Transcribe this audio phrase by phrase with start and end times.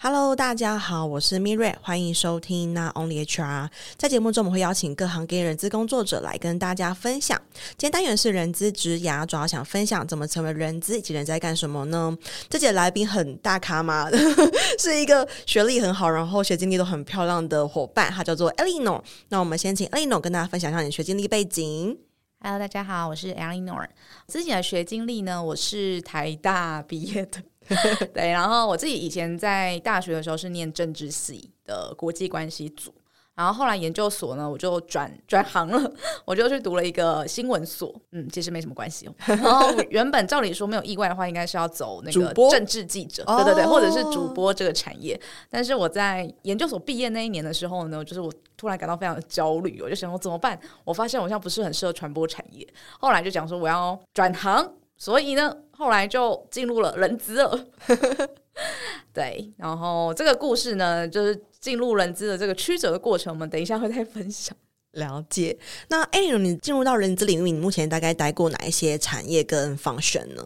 [0.00, 3.68] Hello，大家好，我是 Miriam，欢迎收听 Not Only HR。
[3.96, 7.36] 在节目中，我们会邀请各行各业人资工作者来跟大家分享。
[7.70, 12.16] 今天单元是人资职涯，主要想分享怎么成为人资以及人在干什么呢？
[12.48, 14.08] 这节来宾很大咖嘛，
[14.78, 19.02] 是一个学历很好，然后学经历都很漂亮的伙伴，他叫做 Eleanor。
[19.30, 21.98] 那我们先请 Eleanor 跟大家分享一下你学经历背景。
[22.40, 23.88] Hello，大家好，我是 Eleanor。
[24.28, 27.42] 自己的学经历呢，我是台大毕业的。
[28.14, 32.92] 对，然后我自己以前在大学的时候是念政治系的国际关系组，
[33.34, 35.92] 然后后来研究所呢，我就转转行了，
[36.24, 39.14] 我就去读了一个新闻所，嗯，其实没什么关系哦。
[39.26, 45.20] 然后原本照理说没有意外的话，应该是要走那个政治记者，对对对，或者是主播这个产业。
[45.50, 50.58] 但是我在研究所毕业那一年的时候呢，就是我突然感到非常的焦虑，我就想说怎么办？
[50.84, 52.66] 我发现我好像不是很适合传播产业，
[52.98, 54.72] 后来就讲说我要转行。
[54.98, 57.66] 所以呢，后来就进入了人资了。
[59.14, 64.56] 对，然后这个故事呢，就是进入人资的这个曲折的过程，我们等一下会再分享。
[64.92, 65.56] 了解。
[65.88, 70.42] 那哎，你进入到人资领域，你目前大概待过哪一些产业跟 function 呢？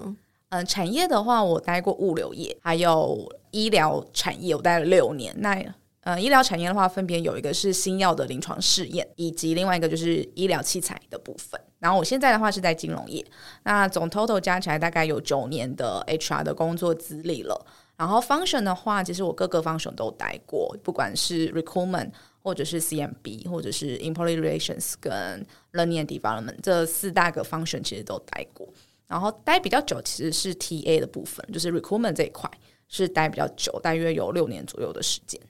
[0.50, 5.34] 嗯、呃，产业的话，我待过物流业，还有医疗产业，我待了六年。
[5.39, 5.55] 那
[6.03, 11.61] 呃，医疗产业的话，分别有一个是新药的临床试验，以及另外一个就是医疗器材的部分。
[11.78, 13.25] 然后我现在的话是在金融业，
[13.62, 17.67] 那总 total 加起来大概有九年的 HR 的工作资历了。
[17.97, 22.11] 然后 function 的话，其实我各个 function 都待过，不管是 recruitment
[22.42, 28.69] 或者是 CMB 或者是 employee relations 跟 learning and development 这四大个 function 其实都待过。
[29.06, 32.50] 然后待比较久其实是 TA 的部分，就是 recruitment 这一块
[32.89, 35.41] 是待比较久，大约有六年左右的时间。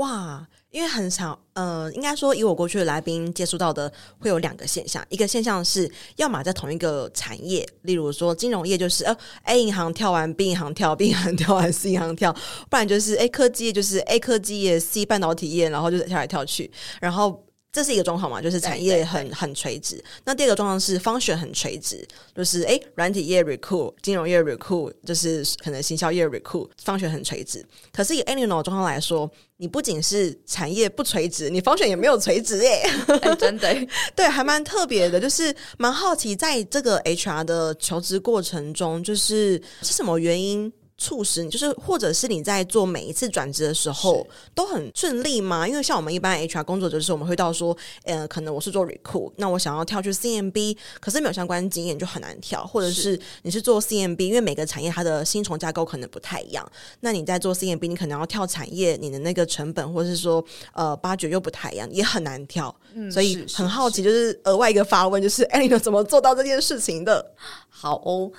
[0.00, 5.04] 哇，因为很少，呃，应该说以我过去的来宾接触到的，会有两个现象。
[5.10, 12.32] 一个现象是，要么在同一个产业，例如说金融业，就是呃 A 银行跳完 B 银行跳，B 银行跳完 C 银行跳，
[12.70, 17.44] 不然就是 A 科技业，就是 A 科技业，C 半导体业，然后就是跳来跳去，然后。
[17.72, 20.02] 这是一个状况嘛，就是产业很很垂直。
[20.24, 27.64] 那第二个状况是 function 很垂直，就是诶，软体业 recruit，金融业 recruit，就是可能行销业 recruit，function 很垂直。
[27.92, 33.72] 可是以 Eleanor 状况来说，你不仅是产业不垂直，你 function 也没有垂直耶，欸、真的
[34.16, 35.20] 对，还蛮特别的。
[35.20, 40.72] 就是蛮好奇，在这个 HR 的求职过程中，就是是什么原因？
[41.00, 44.24] 促使你，就是或者是你在做每一次转职的时候
[44.54, 45.66] 都很顺利吗？
[45.66, 47.74] 因为像我们一般 HR 工作者，就是我们会到说，
[48.04, 60.44] 呃，可能我是做 recruit，那我想要跳去 CMB，可是没有相关经验就很难跳，或者是你是做 CMB，因为每个产业它的薪酬架构可能不太一样，那你在做 CMB，你可能要跳产业，你的那个成本或者是说
[60.74, 62.74] 呃八九又不太一样，也很难跳。
[62.92, 67.34] 嗯，所以很好奇，就是额外一个发问，就是哎，你怎么做到这件事情的？
[67.70, 68.30] 好哦。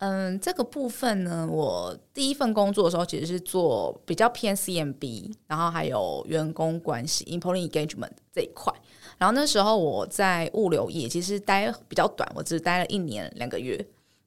[0.00, 8.72] 嗯，这个部分呢，我第一份工作的时候其实是做比较偏 CMB，然后还有员工关系 （employee engagement） 这一块。
[9.18, 13.76] 然后那时候我在物流业，其实待比较短，我只待了一年两个月。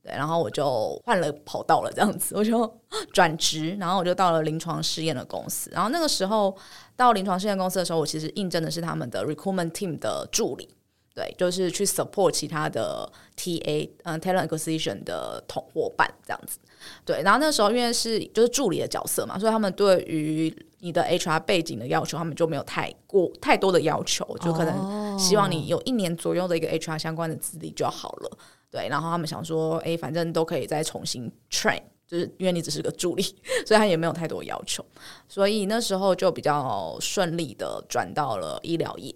[0.04, 2.72] 对，然后我就换了跑道了，这样子，我就
[3.12, 5.72] 转职，然后我就到了临床试验的公司。
[5.74, 6.56] 然后那个时候
[6.96, 10.70] 到临床试验公司的时候，我其实应征的是他们的 recruitment team 的助理。
[11.16, 13.08] 对，就是去 support 其他的
[13.38, 16.58] TA，嗯，talent acquisition 的同伙伴这样子。
[17.06, 28.38] 对，然后那时候因为是就是助理的角色嘛，所以他们对于你的 HR 背景的要求，他们就没有太过太多的要求，就可能希望你有一年左右的一个 HR 相关的资历就好了。
[28.72, 33.22] 对，然后他们想说，哎，反正都可以再重新 train，就是因为你只是个助理，
[33.68, 34.84] 所以他也没有太多要求，
[35.30, 39.14] 所以那时候就比较顺利的转到了医疗业。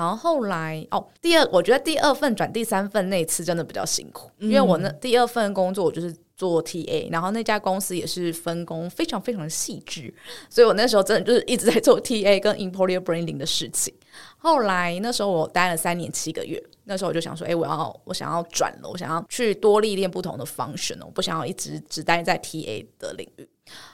[0.00, 10.10] 然后后来哦，第二，我觉得第二份转第三份那次真的比较辛苦，嗯、因为我那第二份工作我就是做 TA，然后那家公司也是分工非常非常的细致，
[10.48, 13.92] 所以我那时候真的就是一直在做 TA 跟 employer branding 的事情。
[14.38, 23.46] 后来那时候我待了三年七个月，那时候我就想说，哎，我要我想要转了，我想要去多历练不同的 function，我不想要一直只待在 TA 的领域。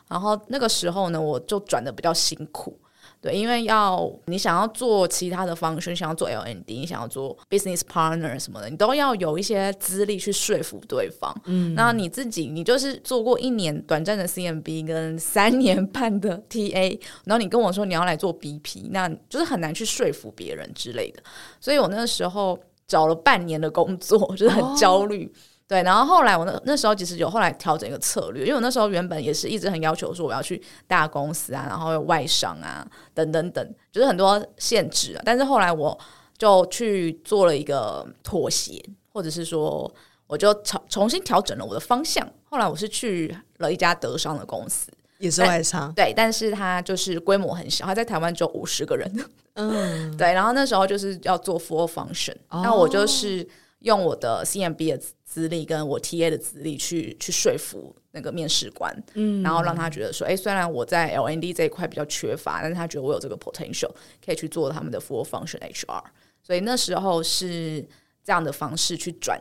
[0.08, 2.78] 然后那个时候呢，我就转的比较辛苦。
[3.26, 11.34] 对，因为要你想要做其他的 function，想要做 LND，你想要做 business partner 什么的，你都要有一些资历去说服对方。
[11.46, 21.20] 嗯，那你自己，你就是做过一年短暂的 CMB 跟三年半的 TA，然后你跟我说你要来做 BP，那就是很难去说服别人之类的。
[21.60, 22.56] 所以我那个时候
[22.86, 25.26] 找了半年的工作，就是很焦虑。
[25.26, 35.22] 哦对，然后后来我那那时候其实有后来调整一个策略，因为我那时候原本也是一直很要求说我要去大公司啊，然后有外商啊，等等等，就是很多限制啊。
[35.24, 35.98] 但是后来我
[36.38, 38.80] 就去做了一个妥协，
[39.12, 39.92] 或者是说
[40.28, 42.24] 我就重重新调整了我的方向。
[42.44, 44.88] 后来我是去了一家德商的公司，
[45.18, 49.24] 也是外商，对，但是它就是规模很小，它在台湾只有五十个人。
[49.54, 53.46] 嗯， 对，然后那时候就是要做 full function，那、哦、我就是
[53.80, 63.90] 用我的 CMB 的资历跟我 TA 的资历去去说服那个面试官，嗯，然后让他觉得说，哎，虽然我在 LND 这一块比较缺乏，但是他觉得我有这个 potential
[64.24, 66.02] 可以去做他们的 full function HR，
[66.42, 67.86] 所以那时候是
[68.24, 69.40] 这样的方式去转，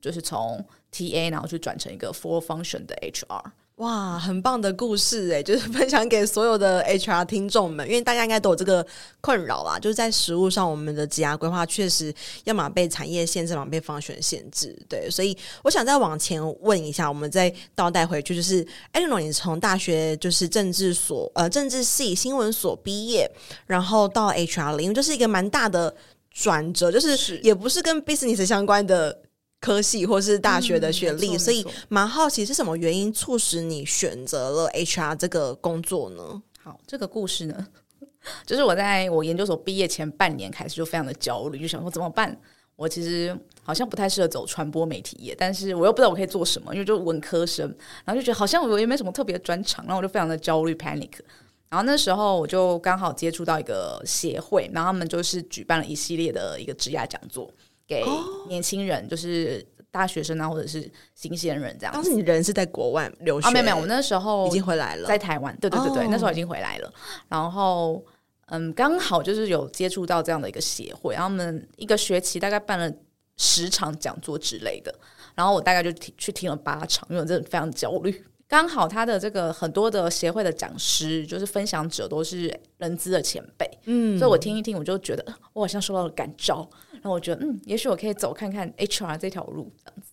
[0.00, 3.42] 就是从 TA 然后去转成一个 full function 的 HR。
[3.78, 8.86] 哇，很棒的故事诶，就是分享给所有的 HR 听众们，因为大家应该都有这个
[9.20, 23.28] 困扰啦，就是在实务上，我们的职涯规划确实要么被产业限制，要么被方选限制，对，所以我想再往前问一下，我们再倒带回去，就是 Eleanor，你从大学就是政治所呃政治系新闻所毕业，
[23.66, 25.92] 然后到 HR 领域，就是一个蛮大的
[26.30, 29.18] 转折，就是也不是跟 business 相关的。
[29.64, 36.42] 科系或是大学的学历，嗯、所以蛮好奇是什么原因促使你选择了 HR 这个工作呢？
[36.62, 37.66] 好，这个故事呢，
[38.44, 42.38] 就是我在我研究所毕业前半年开始就非常的焦虑，就想说怎么办？
[42.76, 47.66] 我其实好像不太适合走传播媒体业，但是我又不知道我可以做什么，因为就文科生，
[48.04, 51.12] 然后就觉得好像我也没什么特别的专长，然后我就非常的焦虑 panic。
[51.70, 57.50] 然后那时候我就刚好接触到一个协会，然后他们就是举办了一系列的一个职涯讲座。
[57.86, 58.04] 给
[58.48, 61.92] 年轻人，就是大学生啊，或者是新鲜人这样。
[61.92, 63.48] 当时你人是在国外留学？
[63.48, 65.56] 啊，没有没有，我那时候已经回来了，在台湾。
[65.60, 66.92] 对对对对，那时候已经回来了。
[67.28, 68.02] 然后，
[68.46, 72.92] 嗯，刚好就是有接触到这样的一个协会，然后他们一个学期大概办了
[73.36, 74.94] 十场讲座之类的。
[75.34, 78.24] 然后我大概就听去听了八场，因为我真的非常焦虑。
[78.46, 86.68] 刚好他的这个很多的协会的讲师，就是分享者都是人资的前辈，嗯，所以我听一听，我就觉得我好像受到了感召。
[87.04, 90.08] 然后我觉得，嗯，也许我可以走看看 HR 这条路这样子。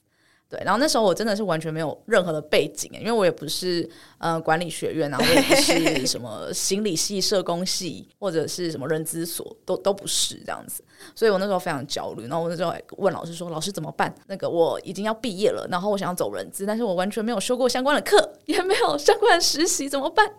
[0.50, 10.84] 对，然后那时候我真的是完全没有任何的背景，因为我也不是呃管理学院啊，我也不是 什么心理系、社工系，或者是什么人资所，都都不是这样子。
[11.16, 12.24] 所以我那时候非常焦虑。
[12.28, 14.14] 然后我那时候还问老师说：“老师怎么办？
[14.28, 20.30] 那个我已经要毕业了，然后我想要走人资，但是我完全没有修过相关的课，也没有相关的实习，怎么办？”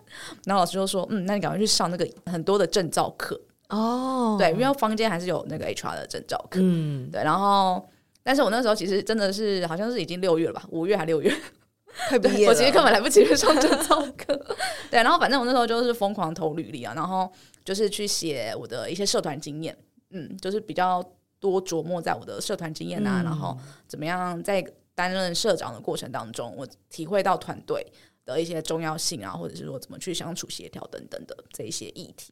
[0.45, 3.41] 然后老师就说：“嗯，那你赶快去上那个很多的证照课。”
[3.75, 7.83] 哦，对，因为房间还是有那个 HR 的证照课，嗯，对，然后，
[8.21, 11.35] 但是我那时候其实真的是好像是已经六月了吧，五月还六月，
[12.09, 14.35] 快毕业了，我其实根本来不及去上证照课，
[14.91, 17.31] 对，然后反正我那时候就是疯狂投履历啊，然后
[17.65, 19.75] 就是去写我的一些社团经验，
[20.11, 21.03] 嗯，就是比较
[21.39, 27.85] 多琢磨在我的社团经验啊，嗯、然后怎么样在担任社长的过程当中，我体会到团队
[28.23, 32.31] 的一些重要性啊，或者是说怎么去相处协调等等的这一些议题。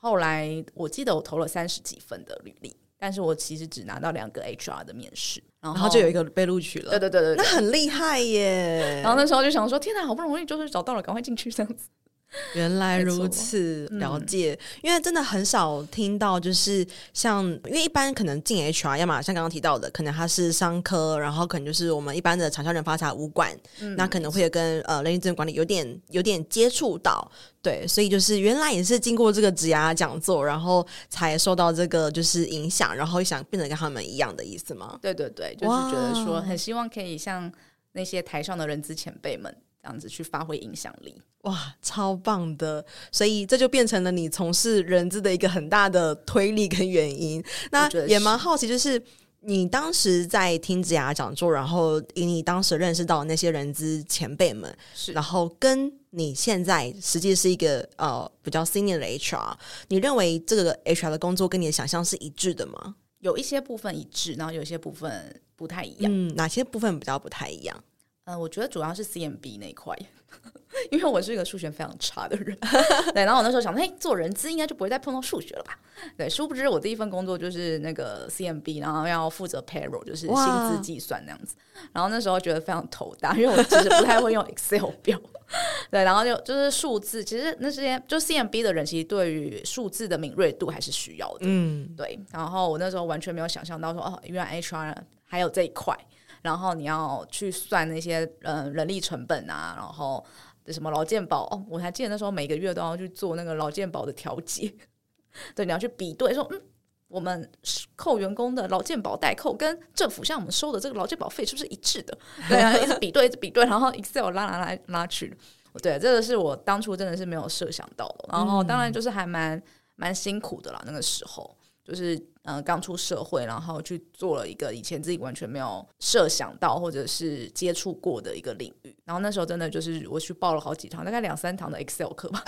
[0.00, 6.90] 后来我记得我投了三十几份的履历，但是我其实只拿到两个 HR 的面试，然后，就有一个被录取了。
[6.90, 9.00] 对对对对，那很厉害耶！
[9.02, 11.90] 然后那时候就想说，天哪，好不容易就是找到了，赶快进去这样子。
[12.54, 14.58] 原来如此，了解。
[14.60, 27.30] 嗯、因为真的很少听到，就是像，因为一般可能进 HR，要么像刚刚提到的，可能他是商科，然后可能就是我们一般的产销人发财武管，嗯、那可能会跟呃人力资源管理有点有点接触到，
[27.60, 34.98] 对，所以就是原来也是经过这个职涯讲座，然后才受到这个就是影响，然后想变得跟他们一样的意思吗？
[35.02, 37.52] 对对对，就是觉得说很希望可以像
[37.92, 39.54] 那些台上的人资前辈们。
[39.82, 42.84] 这样子去发挥影响力，哇，超棒的！
[43.10, 47.42] 所以这就变成了你从事人资的一个很大的推力跟原因。
[47.70, 49.02] 那也蛮好奇，就是
[49.40, 59.54] 你当时在听职涯讲座，然后以你当时认识到那些人资前辈们，是，然后跟你现在实际是一个呃比较 senior 的 HR，
[59.88, 62.96] 你认为这个 HR 的工作跟你的想象是一致的吗？
[63.20, 66.12] 有一些部分一致，然后有一些部分不太一样。
[66.12, 67.84] 嗯，哪些部分比较不太一样？
[68.30, 69.96] 嗯、呃，我觉得主要是 CMB 那一块，
[70.90, 72.56] 因为我是一个数学非常差的人。
[73.12, 75.76] 对，然后我那时候想，嘿，做人资应该就不会再碰到数学了吧？
[76.16, 81.56] 对，殊不知我第一份工作就是那个 CMB，然后要负责 payroll，就是薪资计算那样子。
[81.92, 85.20] 然后那时候觉得非常头大，因为我其实不太会用 Excel 表。
[85.90, 91.40] 对，然后就就是数字，其实那些就 CMB 的人，其实对于数字的敏锐度还是需要的。
[91.40, 92.16] 嗯，对。
[92.30, 94.94] 然后我那时候完全没有想象到说，哦，原来 HR
[95.24, 95.98] 还有这一块。
[96.42, 100.24] 然后你要去算那些呃人力成本啊，然后
[100.68, 104.72] 什么劳健保哦，我还记得那时候每个月都要去做那个劳健保的调节，
[105.54, 106.60] 对，你要去比对说，嗯，
[107.08, 107.50] 我们
[107.96, 112.16] 扣员工的劳健保代扣跟政府向我们收的这个劳健保费是不是一致的？
[112.48, 115.36] 对啊，一直比对，一直比对，然后 Excel 拉来拉拉去，
[115.82, 118.28] 对，这个是我当初真的是没有设想到的。
[118.32, 119.60] 然后当然就是还蛮
[119.96, 121.56] 蛮辛苦的啦，那个时候。
[121.90, 128.96] 就是呃刚出社会，然后去做了一个以前自己完全没有设想到或者是接触过的一个领域。
[129.04, 132.44] 然后那时候真的就是我去报了好几堂，大概两三堂的 Excel 课吧，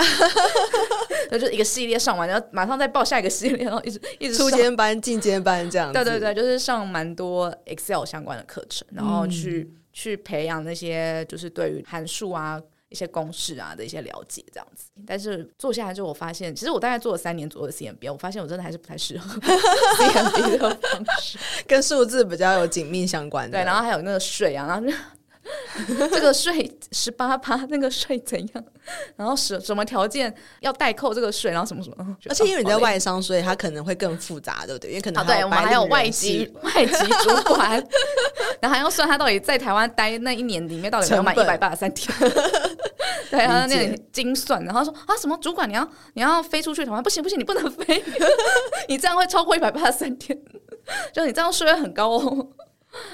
[1.33, 5.93] 那就一个系列上完，然后马上再报下一个系列，然后一直一直初阶班、进阶班这样。
[5.93, 12.63] 对对对，就是上蛮多 Excel 相关的课程，然后去、嗯、去培养那些就是对于函数啊。
[12.93, 14.85] 一些公式啊的一些了解，这样子。
[15.07, 23.59] 但是做下来之后，我发现，其实我大概做了三年左右的 CMB，我发现我真的还是不太适合 CMB 的方式， 跟数字比较有紧密相关的。
[23.59, 24.99] 对，然后还有那个税啊，然后。
[26.09, 28.65] 这个税十八趴，那个税怎样？
[29.17, 31.51] 然后什什么条件要代扣这个税？
[31.51, 32.17] 然后什么什么？
[32.29, 34.91] 而且因为你在外商，所以它可能会更复杂，对不对？
[34.91, 36.95] 因为可能、啊、对我们还有外籍外籍
[37.25, 37.73] 主管，
[38.61, 42.17] 然后还要算他到底在台湾待那一年里面到底有没有满一百八十三天。
[43.31, 47.03] 对，然后那里精算，然后说啊，什么主管你要你要飞出去台湾？
[47.03, 48.03] 不行不行，你不能飞，
[48.89, 50.39] 你这样会超过一百八十三天，
[51.13, 52.49] 就你这样税会很高哦。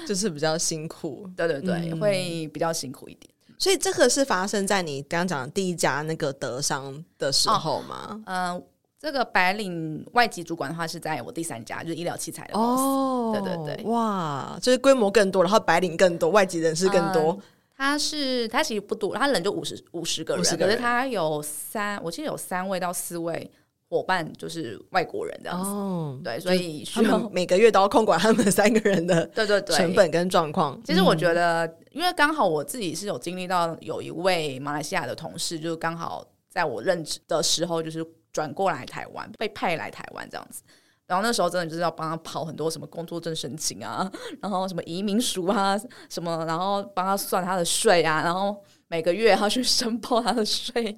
[0.05, 3.33] 就是比较辛苦，对对对，嗯、会比较辛苦一点。
[3.57, 8.21] 所以这个是发生在你刚刚讲的第一家那个德商的时候吗？
[8.25, 8.63] 嗯、哦呃，
[8.99, 12.83] 这个白领外籍主管的话是在我第三家，就是医疗器材的公司。
[12.83, 17.31] 哦，对对对，哇，就是规模更多，然后白领更多，外籍人士更多。
[17.31, 17.41] 呃、
[17.79, 23.49] 他是他其实不多，他人就五十五十个人，可是他有三，我记得有三位到四位。
[23.91, 30.79] 伙伴就是外国人这样子，哦、对，所以需要每个月都要控管他们三个人的 对对对成本跟状况。
[30.85, 40.61] 其实我觉得，因为刚好我自己是有经历到有一位马来西亚的同事，就是刚好在我任职的时候，就是转过来台湾，被派来台湾这样子。
[41.09, 45.75] 然后那时候真的就是要帮他跑很多什么工作证申请啊， 然后什么移民署啊，
[46.07, 48.55] 什么，然后帮他算他的税啊，然后
[48.87, 50.95] 每个月要去申报他的税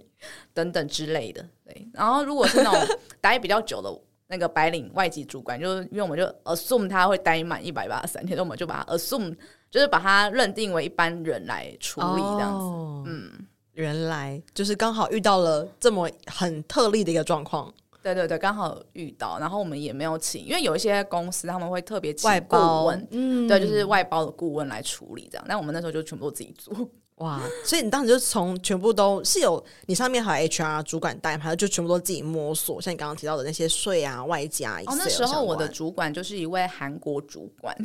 [0.53, 1.41] 等等之类的。
[1.63, 3.89] 对，然后如果是那种待比较久的
[4.27, 9.33] 那个白领外籍主管，就是因为我们就 assume 他会待满一百八十三天，所以我们就把他 assume
[9.69, 12.65] 就是把他认定为一般人来处理这样子。
[12.65, 13.31] 哦、嗯，
[13.71, 17.73] 原来就是刚好遇到了这么很特例的一个状况。
[18.03, 25.45] 对对对，刚好遇到，然后我们也没有请，因为有一些公司他们会特别请外包顾问，嗯，对，就是外包的顾问来处理这样。
[25.47, 26.75] 但我们那时候就全部都自己做，
[27.17, 27.39] 哇！
[27.63, 34.79] 所以你当时就从全部都是有你上面还有 HR 主管带，还有就全部都自己摸索，像你刚刚提到的那些税啊、外加。
[34.87, 37.75] 哦，那时候我的主管就是一位韩国主管，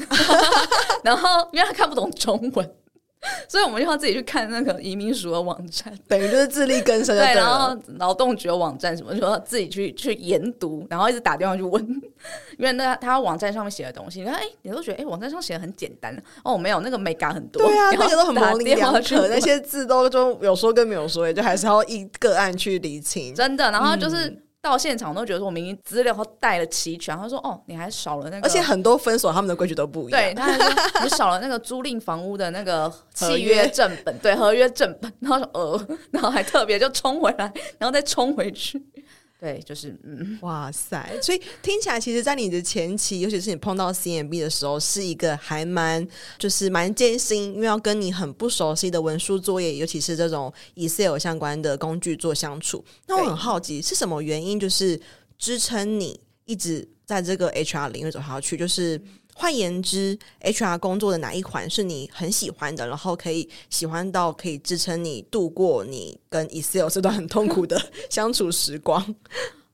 [1.04, 2.74] 然后因为他看不懂中文。
[3.48, 7.16] 所以我们就要自己去看那个移民署的网站，等于就是自力更生。
[7.16, 11.82] 对，然后劳动局的网站什么，就要自己去去研读，然后一直打电话去问，
[12.58, 23.70] 因为那他网站上面写的东西，你看，哎，你都觉得，哎，网站上写的很简单哦，没有那个美感很多，对啊，那个都很模棱两可，那些字都就有说跟没有说，就还是要一个案去理清，真的。
[23.70, 24.28] 然后就是。
[24.28, 30.20] 嗯到现场都觉得说，我明明资料都带了齐全，他说：“哦，你还少了那个。”而且很多分所他们的规矩都不一样。
[30.20, 35.12] 对，他还说你少了那个租赁房屋的那个契约正本，对，合约正本。
[35.20, 38.82] 然后说：“呃，然后还特别就冲回来，然后再冲回去。”
[39.46, 41.16] 对，就是嗯，哇塞！
[41.22, 46.04] 所以听起来，其实，在你的前期，尤其是你碰到 CMB 的时候，是一个还蛮
[46.36, 52.84] 就是蛮艰辛，因为要跟你很不熟悉的文书作业，尤其是这种 Excel 相关的工具做相处。
[53.06, 55.00] 那我很好奇，是什么原因，就是
[55.38, 58.56] 支撑你一直在这个 HR 领域走下去？
[58.56, 59.00] 就是。
[59.38, 67.78] 换言之，HR 工作的哪一环是你很喜欢的，然后可以喜欢到可以支撑你度过你跟 Excel 这段很痛苦的
[68.08, 69.14] 相处时光？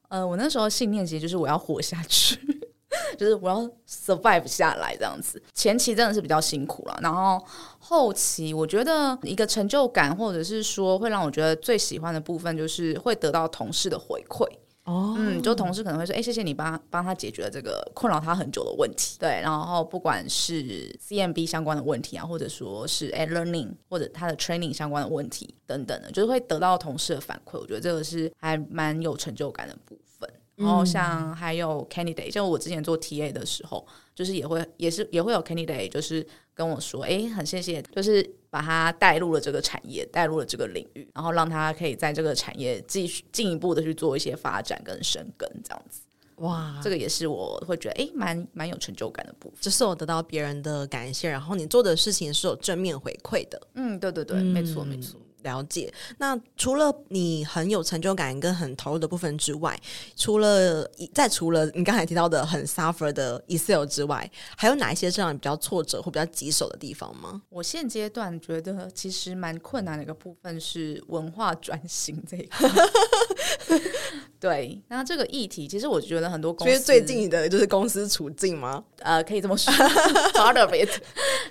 [0.08, 2.36] 呃，我那时候信念其实就是我要活下去，
[3.16, 5.40] 就是我要 survive 下来这样子。
[5.54, 7.40] 前期真的是比较辛苦了，然后
[7.78, 14.44] 后期我觉得一个成就感，或者是说会让我觉得最喜欢的部分，就是会得到同事的回馈。
[14.84, 30.28] 哦，嗯，就同事可能会说，哎、欸，谢谢你帮帮他解决了这个困扰他很久的问题，对，然后不管是 CMB 相关的问题啊，或者说是哎 learning 或者他的 training 相关的问题等等的，就是会得到同事的反馈，我觉得这个是还蛮有成就感的部分。
[30.62, 46.00] 然后像还有 candidate，就我之前做 TA 的时候，就是也会也是也会有 candidate，就是跟我说，哎，很谢谢，就是把他带入了这个产业，带入了这个领域，然后让他可以在这个产业继续进一步的去做一些发展跟深耕，这样子。
[46.36, 53.60] 哇，这个也是我会觉得，哎，蛮蛮有成就感的部分，就是我得到别人的感谢，然后你做的事情是有正面回馈的。
[53.74, 55.20] 嗯，对对对，嗯、没错没错。
[55.42, 55.92] 了解。
[56.18, 59.78] 那除了你很有成就感跟很投入的部分之外，
[60.16, 67.42] 除了在除了你刚才提到的很 suffer 的 Excel 之外，还有哪一些这样比较挫折或比较棘手的地方吗？
[67.48, 72.68] 我现阶段觉得其实蛮困难的一个部分是文化转型这一块。
[74.40, 78.82] 对，那这个议题其实我觉得很多公司，最近的就是公司处境吗？
[78.98, 79.72] 呃，可以这么说，
[80.34, 80.90] part of it。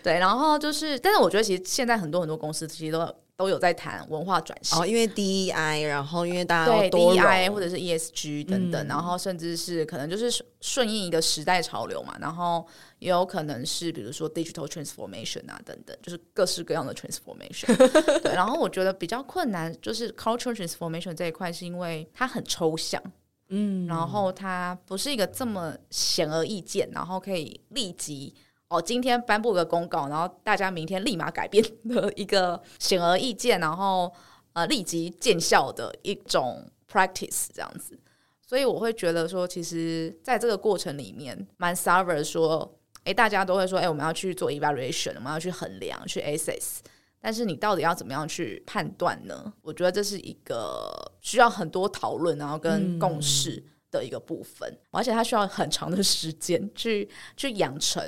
[0.03, 3.15] 对，然后就是，但是我觉得其实现在很多很多公司其实都。
[3.41, 12.63] 都有在谈文化转型，哦，因为 DEI，然后因为大家对 DEI 或者是 ESG 等等，嗯，然后甚至是可能就是顺应一个时代潮流嘛，然后
[12.99, 17.75] 也有可能是比如说 digital transformation 啊等等，就是各式各样的 transformation。
[18.21, 23.01] 对，然后我觉得比较困难就是 cultural transformation 这一块，是因为它很抽象，
[23.49, 28.35] 嗯，然后它不是一个这么显而易见，然后可以立即。
[28.71, 34.09] 哦，今天颁布个公告，然后大家明天立马改变的一个显而易见，然后
[34.53, 37.99] 呃立即见效的一种 practice 这样子，
[38.47, 46.77] 所以我会觉得说，其实在这个过程里面，蛮 server 说，哎，大家都会说，哎，我们要去做 evaluation，我们要去衡量，去 assess，
[47.19, 49.51] 但是你到底要怎么样去判断呢？
[49.63, 53.61] 我觉得这是一个需要很多讨论，然后跟共识
[53.91, 58.01] 的一个部分，嗯、而且它需要很长的时间去去养成。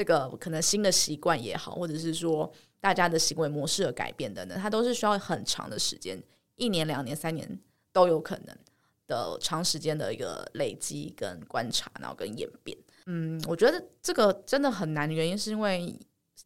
[0.00, 6.18] 这个可能新的习惯也好，或者是说大家的行为模式的改变等等，它都是需要很长的时间，
[6.56, 7.46] 一年、两年、三年
[7.92, 8.56] 都有可能
[9.06, 12.74] 的长时间的一个累积跟观察，然后跟演变。
[13.04, 15.94] 嗯，我觉得这个真的很难的原因是因为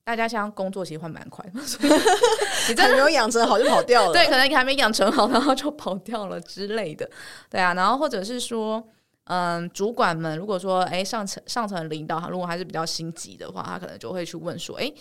[0.02, 7.08] 大家现在工作其实换蛮快， 你真的没有养成好就跑掉了，对，可能你还没养成好，然后就跑掉了之类的，
[7.49, 8.84] 对啊，然后或者是说。
[9.25, 14.93] 嗯，主管们如果说，哎，上层上层领导他如果还是比较心急的话，他可能就会去问说，哎，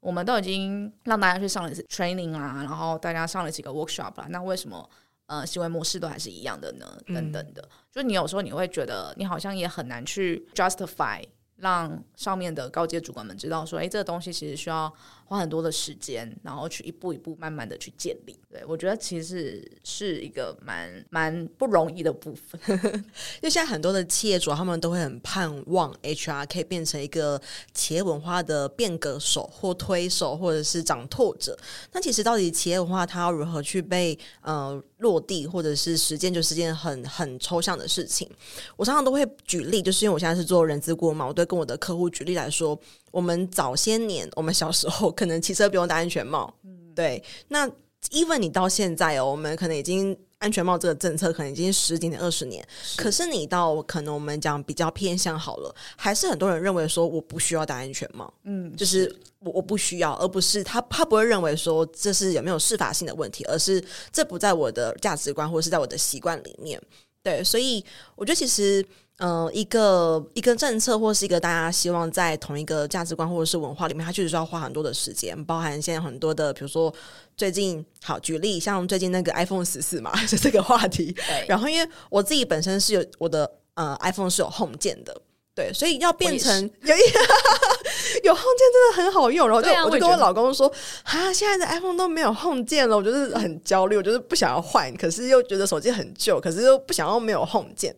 [0.00, 4.88] 我们都已经让大家去上了一次 training 啊，然后大家上了几个 workshop 啦，那为什么
[5.26, 6.86] 呃行为模式都还是一样的呢？
[7.06, 11.22] 等等的，嗯、就你有时候你会觉得你好像也很难去 justify。
[11.56, 14.92] 让上面的高阶主管们知道说，哎，这个东西其实需要
[15.32, 18.36] 花很多的时间，然后去一步一步慢慢的去建立。
[18.50, 22.60] 对，我觉得其实是一个蛮蛮不容易的部分。
[22.96, 27.40] 因为现在很多的企业主他们都会很盼望 HR 可以变成一个
[27.72, 31.56] 企业文化的变革手或推手，或者是掌舵者。
[31.92, 38.28] 那其实到底企业文化它要如何去被呃落地，或者是实践，就是件很很抽象的事情。
[38.76, 41.42] 我常常都会举例，就是因为我现在是做人资顾问嘛，我对。
[41.52, 42.78] 跟我的客户举例来说，
[43.12, 47.22] 我们早些年，我们小时候可能骑车不用戴安全帽，嗯，对。
[47.48, 47.68] 那
[48.10, 66.80] even 你到现在哦，我们可能已经安全帽这个政策可能已经十几年、二十年，是可是你到可能我们讲比较偏向好了，还是很多人认为说我不需要戴安全帽，嗯，就是我我不需要，而不是他他不会认为说这是有没有适法性的问题，而是这不在我的价值观或者是在我的习惯里面，
[67.22, 67.44] 对。
[67.44, 67.84] 所以
[68.16, 68.84] 我觉得其实。
[69.18, 76.92] 嗯、呃，一个一个政策，或是一个大家希望在同一个价值观或者是文化里面，它确实是要花很多的时间，包含现在很多的，比如说
[77.36, 81.12] 最近好举例，像最近那个 iPhone 十四嘛，就 这个话题。
[81.12, 85.20] 对然后因为我自己本身是有我的呃 iPhone 是有 Home 键的，
[85.54, 87.00] 对，所以要变成有一
[88.22, 90.72] 有 Home 键真的很好用，然后就、啊、我就跟我老公说
[91.04, 97.94] 啊，现在的 iPhone 都没有 Home 键了，我就是很焦虑，我就是不想要换，可是又觉得手机很旧，可是又不想要没有 Home 键。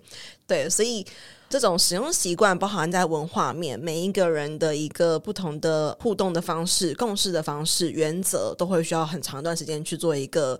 [0.46, 1.06] 对，所以
[1.48, 10.58] 这种使用习惯包含在文化面，每一个人的一个不同的互动的方式、共识的方式、原则，都会需要很长一段时间去做一个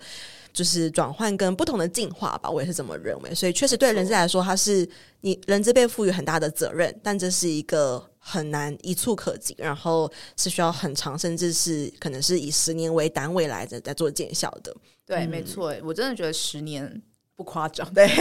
[0.53, 2.49] 就是转换跟不同的进化吧。
[2.49, 3.35] 我也是这么认为。
[3.35, 4.89] 所以确实对人资来说，它是
[5.21, 14.75] 你人资被赋予很大的责任，但这是一个很难一触可及，然后是需要很长，甚至是可能是以十年为单位来在在做见效的。
[15.05, 17.03] 对，嗯、没错，我真的觉得十年
[17.37, 17.93] 不夸张。
[17.93, 18.09] 对。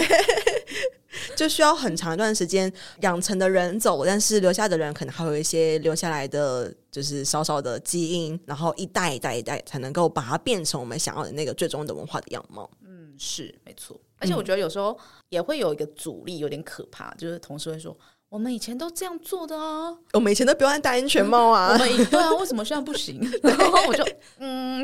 [1.38, 12.70] 就需要很长一段时间养成的人走，但是留下的人可能还有一些留下来的，就是少少的基因，然后一代一代一代才能够把它变成我们想要的那个最终的文化的样貌。
[12.84, 14.00] 嗯，是没错。
[14.18, 14.98] 而且我觉得有时候
[15.30, 17.96] 也会有一个阻力，有点可怕，就是同事会说
[18.34, 23.22] ：“我们以前都这样做的啊，我们以前都不用戴安全帽啊。”我们对啊，为什么现在不行？
[23.44, 24.04] 然后我就
[24.40, 24.84] 嗯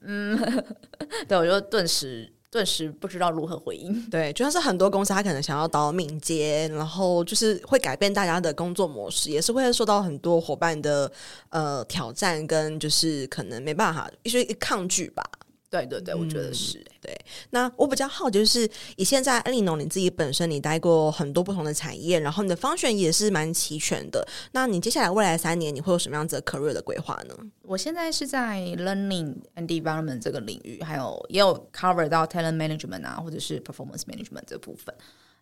[0.00, 0.64] 嗯，
[1.28, 2.32] 对，我就顿时。
[2.48, 4.00] 顿时不知道如何回应。
[4.08, 11.10] 对，就像是很多公司，他可能想要导敏捷，然后就是会改变大家的工作模式，也是会受到很多伙伴的
[11.50, 15.22] 呃挑战，跟就是可能没办法一些抗拒吧。
[15.68, 16.84] 对对对，我觉得是。
[17.00, 17.12] 对，
[17.50, 24.26] 那我比较好奇就是，以现在 Eleanor 你自己本身你待过很多不同的产业，然后你的 function 也是蛮齐全的。
[24.52, 27.34] 那你接下来未来三年你会有什么样子的 career 的规划呢？
[27.62, 34.94] 我现在是在 learning and development 这个领域，还有也有 cover 到 talent management 啊，或者是 performance management 这部分。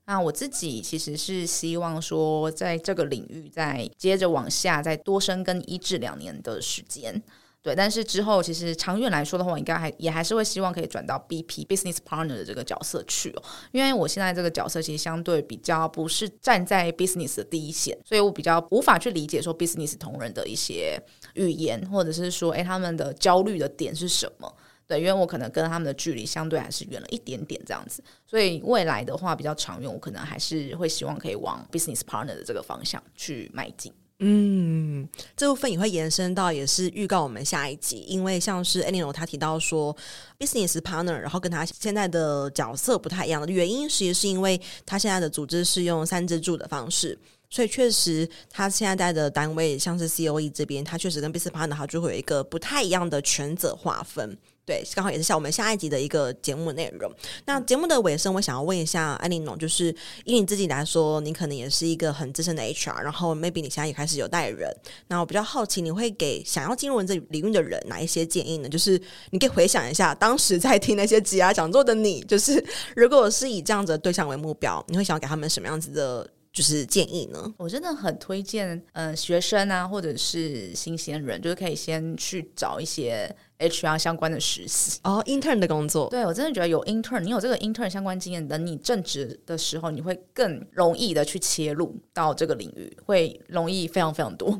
[0.06, 7.22] 那我自己其实是希望说，在这个领域再接着往下，再多深耕一至两年的时间。
[7.64, 21.02] 对，但是之后其实长远来说的话，应该还也还是会希望可以转到 BP business partner 的这个角色去哦，因为我现在这个角色其实相对比较不是站在 business 的第一线，所以我比较无法去理解说 business 同仁的一些
[21.36, 24.54] 语言，或者是说，哎，他们的焦虑的点是什么？
[24.86, 33.90] 对，因为我可能跟他们的距离相对还是远了一点点这样子，所以未来的话比较长远，我可能还是会希望可以往 business partner 的这个方向去迈进。
[34.20, 39.94] 嗯，这部分也会延伸到，也是预告我们下一集，因为像是 Eleanor 他提到说
[40.38, 47.18] business partner，然后跟他现在的角色不太一样的原因，其实是因为他现在的组织是用三支柱的方式。
[47.50, 54.36] 所以确实，他现在在的单位像是 COE 这边，他确实跟 business partner 他就会有一个不太一样的权责划分。
[54.66, 57.12] 对，刚好也是像我们下一集的一个节目内容。
[57.44, 64.74] 那节目的尾声，我想要问一下 Eleanor，就是以你自己来说，你可能也是一个很资深的 HR，然后 maybe 你现在也开始有带人。
[65.08, 68.68] 那我比较好奇，你会给想要进入这领域的人哪一些建议呢？
[68.68, 69.00] 就是
[69.30, 72.64] 你可以回想一下，当时在听那些职涯讲座的你，就是
[72.96, 76.26] 如果是以这样子的对象为目标，你会想要给他们什么样子的？
[76.54, 86.08] 就是建议呢，我真的很推荐，呃，学生啊，或者是新鲜人，就是可以先去找一些 HR 相关的实习哦，intern 的工作。
[86.08, 94.56] 对，我真的觉得有 intern，你有这个 intern 相关经验，等你正职的时候，你会更容易的去切入到这个领域，会容易非常非常多。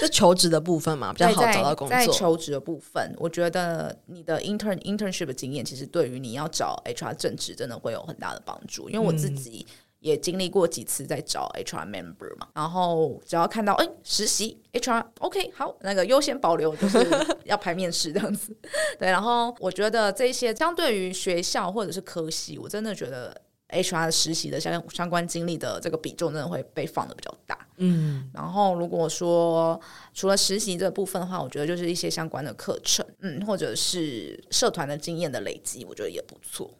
[0.00, 1.96] 就求职的部分嘛，比较好找到工作。
[1.96, 8.90] 在求职的部分，我觉得你的 intern internship 的经验，其实对于你要找 HR 正职，真的会有很大的帮助。
[8.90, 9.64] 因为我自己。
[9.68, 17.04] 嗯也经历过几次在找 HR member 嘛，然后只要看到哎实习 HR OK 好，那个优先保留就是
[17.44, 18.56] 要排面试这样子，
[19.00, 29.80] 对，然后我觉得这些相对于学校或者是科系，我真的觉得 HR 实习的相相关经历的这个比重真的会被放的比较大，嗯，然后如果说
[30.14, 36.70] 除了实习这部分的话，我觉得就是一些相关的课程，嗯，或者是社团的经验的累积，我觉得也不错。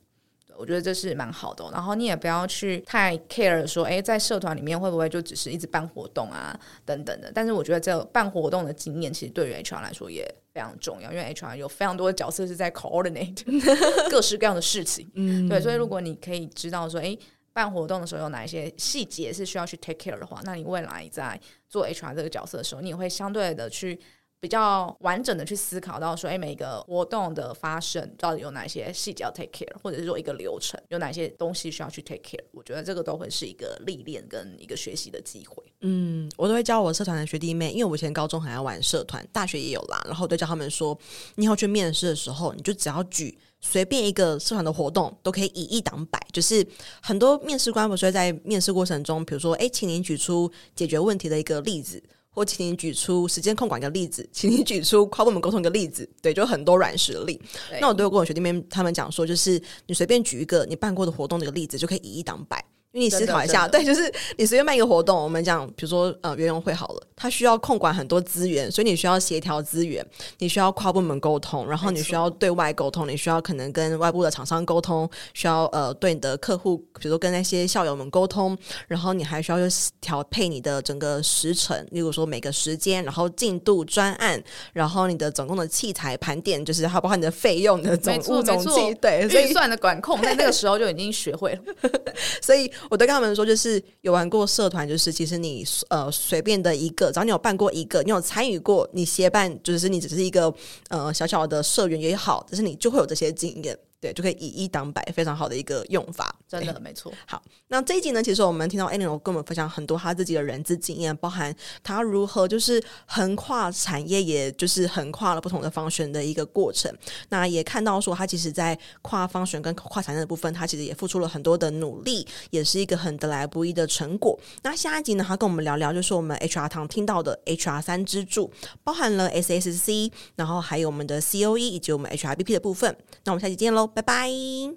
[0.58, 7.30] 我觉得这是蛮好的哦，然后你也不要去太 care 说，哎，在社团里面会不会就只是一直办活动啊，等等的。
[7.34, 13.42] 但是我觉得这办活动的经验，其实对于 HR 来说也非常重要，因为 HR 有非常多的角色是在 coordinate
[14.10, 15.10] 各式各样的事情。
[15.14, 17.16] 嗯，对，所以如果你可以知道说，哎，
[17.52, 23.98] 办活动的时候有哪一些细节是需要去 take care 的话，那你未来在做 HR 这个角色的时候，你也会相对的去。
[24.38, 35.64] 比较完整的去思考到说，哎，每个活动的发生到底有哪些细节要 take care，或者是说一个流程有哪些东西需要去 take care，我觉得这个都会是一个历练跟一个学习的机会。
[35.80, 40.96] 嗯，我都会教我社团的学弟妹，因为我以前高中很爱玩社团，大学也有啦，然后我都教他们说，
[41.36, 46.20] 你以后去面试的时候，你就只要举随便一个社团的活动，都可以以一挡百。
[46.32, 46.66] 就是
[47.00, 52.02] 很多面试官不是会在面试过程中，比如说，哎，请您举出解决问题的一个例子。
[52.36, 57.40] 或请你举出时间控管一个例子， 请你举出跨部门沟通一个例子，对，就很多软实力。
[57.80, 62.62] 那我都有跟我学弟妹他们讲说，就是你随便举一个你办过的活动的一个例子，就可以以一挡百。
[62.96, 70.04] 因为你思考一下，对，就是你随便办一个活动，我们讲，比如说呃，园游会好了，它需要控管很多资源，所以你需要协调资源，
[70.38, 78.56] 你需要跨部门沟通，然后你需要对外沟通，你需要可能跟外部的厂商沟通，需要呃对你的客户，比如说跟那些校友们沟通，
[78.88, 79.58] 然后你还需要
[80.00, 91.92] 调配你的整个时程，例如说每个时间，然后进度专案，然后你的总共的器材盘点，就是还包括你的费用的总务总计，对，预算的管控，在那个时候就已经学会了，
[92.40, 92.72] 所以。
[92.90, 100.52] 我都跟他们说，就是有玩过社团，就是其实你呃随便的一个，只要你有办过一个，你有参与过，你协办，就是你只是一个
[100.88, 103.78] 呃小小的社员也好，但是你就会有这些经验。
[104.00, 107.12] 对，就可以以一挡百，非常好的一个用法，真的没错。
[107.26, 116.94] 好，那这一集呢，其实我们听到 Eleanor 跟我们分享很多他自己的人资经验，包含他如何就是横跨产业，也就是横跨了不同的 function 的一个过程。
[117.30, 124.38] 那也看到说，他其实在跨 function 跟跨产业的部分，他其实也付出了很多的努力，也是一个很得来不易的成果。
[124.62, 128.52] 那下一集呢，他跟我们聊聊，就是我们 HR 堂听到的 HR 三支柱，
[128.84, 132.94] 包含了 SSC，然后还有我们的 COE 以及我们 HRBP 的部分。
[133.24, 133.85] 那我们下期见喽。
[133.86, 134.28] 拜拜，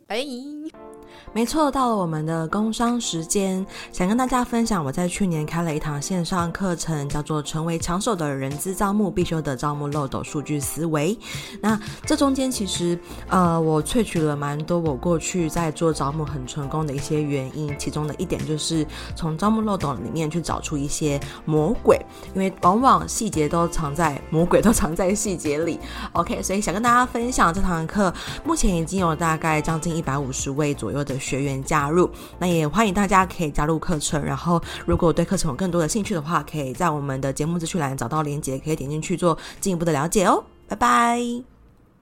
[0.08, 0.89] 拜。
[1.32, 11.16] 没错，到了我们的工商时间，想跟大家分享，我在去年开了一堂线上课程，叫做《成为抢手的人资招募必修的招募漏斗数据思维》。
[11.62, 22.00] 那这中间其实，呃，我萃取了蛮多我过去在做招募很成功的一些原因，其中的一点就是从招募漏斗里面去找出一些魔鬼，
[22.34, 25.80] 因为往往细节都藏在魔鬼都 藏在细节里。
[26.14, 28.12] OK，所以想跟大家分享这堂课，
[28.44, 34.24] 目前已经有大概将近一百五十位左右的学员加入，那也欢迎大家可以加入课程。
[34.24, 40.44] 然后，如果对课程有更多的兴趣的话，可以在我们的节目资讯栏找到链接，可以点进去做进一步的了解哦。
[40.68, 41.59] 拜拜。